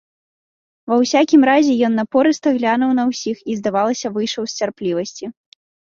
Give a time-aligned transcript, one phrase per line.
[0.93, 5.25] Ва ўсякім разе, ён напорыста глянуў на ўсіх і, здавалася, выйшаў з цярплівасці.